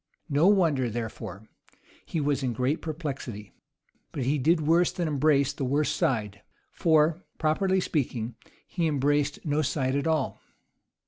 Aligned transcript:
No 0.29 0.47
wonder, 0.47 0.89
therefore, 0.89 1.47
he 2.07 2.19
was 2.19 2.41
in 2.41 2.53
great 2.53 2.81
perplexity. 2.81 3.53
But 4.11 4.23
he 4.23 4.39
did 4.39 4.61
worse 4.61 4.91
than 4.91 5.07
embrace 5.07 5.53
the 5.53 5.63
worst 5.63 5.95
side; 5.95 6.41
for, 6.71 7.23
properly 7.37 7.79
speaking, 7.79 8.33
he 8.65 8.87
embraced 8.87 9.45
no 9.45 9.61
side 9.61 9.93
at 9.95 10.07
all. 10.07 10.41